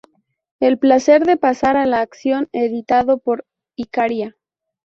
El 0.59 0.79
placer 0.79 1.27
de 1.27 1.37
pasar 1.37 1.77
a 1.77 1.85
la 1.85 2.01
acción" 2.01 2.49
editado 2.53 3.19
por 3.19 3.45
Icaria. 3.75 4.35